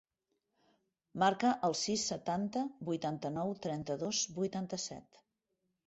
[1.23, 5.27] Marca el sis, setanta, vuitanta-nou, trenta-dos, vuitanta-set.